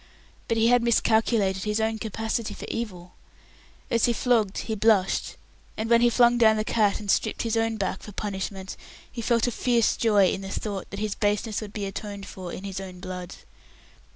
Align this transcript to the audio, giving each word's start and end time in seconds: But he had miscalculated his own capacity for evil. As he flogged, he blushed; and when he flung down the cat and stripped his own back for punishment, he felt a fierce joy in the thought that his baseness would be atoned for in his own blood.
But 0.47 0.57
he 0.57 0.69
had 0.69 0.81
miscalculated 0.81 1.61
his 1.65 1.79
own 1.79 1.99
capacity 1.99 2.55
for 2.55 2.65
evil. 2.69 3.13
As 3.91 4.05
he 4.05 4.13
flogged, 4.13 4.57
he 4.65 4.73
blushed; 4.73 5.35
and 5.77 5.91
when 5.91 6.01
he 6.01 6.09
flung 6.09 6.39
down 6.39 6.57
the 6.57 6.63
cat 6.63 6.99
and 6.99 7.11
stripped 7.11 7.43
his 7.43 7.55
own 7.55 7.77
back 7.77 8.01
for 8.01 8.11
punishment, 8.11 8.77
he 9.11 9.21
felt 9.21 9.45
a 9.45 9.51
fierce 9.51 9.95
joy 9.95 10.29
in 10.31 10.41
the 10.41 10.49
thought 10.49 10.89
that 10.89 10.99
his 11.01 11.13
baseness 11.13 11.61
would 11.61 11.71
be 11.71 11.85
atoned 11.85 12.25
for 12.25 12.51
in 12.51 12.63
his 12.63 12.81
own 12.81 12.99
blood. 12.99 13.35